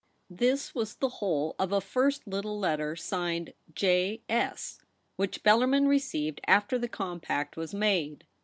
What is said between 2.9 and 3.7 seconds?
signed'